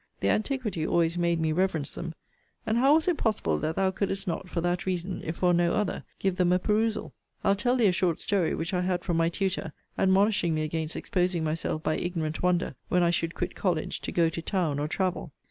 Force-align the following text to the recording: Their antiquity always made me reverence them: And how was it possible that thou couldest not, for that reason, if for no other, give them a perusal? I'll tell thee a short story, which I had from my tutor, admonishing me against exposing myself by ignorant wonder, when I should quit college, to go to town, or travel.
Their 0.19 0.31
antiquity 0.31 0.83
always 0.87 1.15
made 1.19 1.39
me 1.39 1.51
reverence 1.51 1.91
them: 1.93 2.15
And 2.65 2.79
how 2.79 2.95
was 2.95 3.07
it 3.07 3.19
possible 3.19 3.59
that 3.59 3.75
thou 3.75 3.91
couldest 3.91 4.25
not, 4.27 4.49
for 4.49 4.59
that 4.61 4.87
reason, 4.87 5.21
if 5.23 5.35
for 5.35 5.53
no 5.53 5.73
other, 5.73 6.03
give 6.17 6.37
them 6.37 6.51
a 6.51 6.57
perusal? 6.57 7.13
I'll 7.43 7.53
tell 7.53 7.75
thee 7.75 7.85
a 7.85 7.91
short 7.91 8.19
story, 8.19 8.55
which 8.55 8.73
I 8.73 8.81
had 8.81 9.03
from 9.05 9.17
my 9.17 9.29
tutor, 9.29 9.73
admonishing 9.99 10.55
me 10.55 10.63
against 10.63 10.95
exposing 10.95 11.43
myself 11.43 11.83
by 11.83 11.97
ignorant 11.97 12.41
wonder, 12.41 12.73
when 12.89 13.03
I 13.03 13.11
should 13.11 13.35
quit 13.35 13.53
college, 13.53 14.01
to 14.01 14.11
go 14.11 14.27
to 14.27 14.41
town, 14.41 14.79
or 14.79 14.87
travel. 14.87 15.33